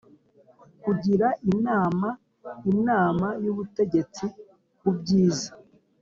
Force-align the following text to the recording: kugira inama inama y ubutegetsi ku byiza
kugira 0.83 1.27
inama 1.51 2.09
inama 2.73 3.27
y 3.43 3.47
ubutegetsi 3.53 4.25
ku 4.79 4.89
byiza 4.97 5.49